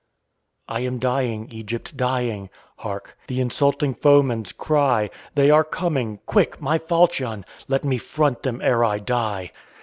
[0.67, 2.49] "I am dying, Egypt, dying!
[2.77, 3.15] Hark!
[3.27, 5.11] the insulting foeman's cry.
[5.35, 6.17] They are coming!
[6.25, 6.59] quick!
[6.59, 7.45] my falchion!!
[7.67, 9.51] Let me front them ere I die.